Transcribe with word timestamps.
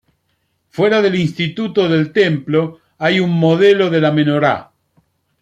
Fuera 0.71 0.99
del 1.03 1.13
Instituto 1.13 1.87
del 1.87 2.11
Templo 2.11 2.79
hay 2.97 3.19
un 3.19 3.29
modelo 3.39 3.91
de 3.91 4.01
la 4.01 4.11
Menorá. 4.11 4.71